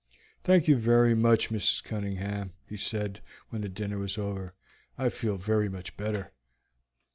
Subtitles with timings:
[0.43, 1.83] "Thank you very much, Mrs.
[1.83, 4.55] Cunningham," he said, when the dinner was over.
[4.97, 6.31] "I feel very much better."